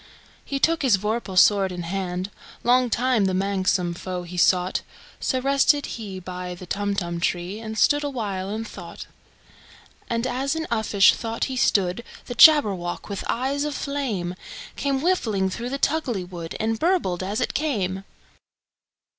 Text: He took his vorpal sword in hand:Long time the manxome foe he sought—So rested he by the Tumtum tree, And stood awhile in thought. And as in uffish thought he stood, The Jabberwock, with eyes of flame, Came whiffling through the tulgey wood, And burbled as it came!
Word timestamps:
He 0.43 0.57
took 0.57 0.81
his 0.81 0.97
vorpal 0.97 1.37
sword 1.37 1.71
in 1.71 1.83
hand:Long 1.83 2.89
time 2.89 3.25
the 3.25 3.35
manxome 3.35 3.93
foe 3.93 4.23
he 4.23 4.35
sought—So 4.35 5.39
rested 5.39 5.85
he 5.85 6.19
by 6.19 6.55
the 6.55 6.65
Tumtum 6.65 7.19
tree, 7.19 7.59
And 7.59 7.77
stood 7.77 8.03
awhile 8.03 8.49
in 8.49 8.65
thought. 8.65 9.05
And 10.09 10.25
as 10.25 10.55
in 10.55 10.65
uffish 10.71 11.13
thought 11.13 11.43
he 11.43 11.55
stood, 11.55 12.03
The 12.25 12.33
Jabberwock, 12.33 13.09
with 13.09 13.23
eyes 13.29 13.63
of 13.63 13.75
flame, 13.75 14.33
Came 14.75 15.01
whiffling 15.01 15.51
through 15.51 15.69
the 15.69 15.77
tulgey 15.77 16.23
wood, 16.27 16.57
And 16.59 16.79
burbled 16.79 17.21
as 17.21 17.39
it 17.39 17.53
came! 17.53 18.03